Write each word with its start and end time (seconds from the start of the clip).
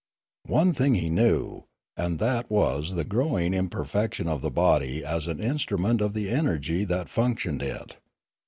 One 0.47 0.73
thing 0.73 0.95
he 0.95 1.11
knew, 1.11 1.65
and 1.95 2.17
that 2.17 2.49
was 2.49 2.95
the 2.95 3.03
growing 3.03 3.53
imperfection 3.53 4.27
of 4.27 4.41
the 4.41 4.49
body 4.49 5.05
as 5.05 5.27
an 5.27 5.39
instrument 5.39 6.01
of 6.01 6.15
the 6.15 6.27
energy 6.31 6.85
that 6.85 7.07
functioned 7.07 7.61
it. 7.61 7.97